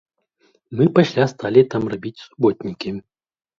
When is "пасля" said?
0.97-1.27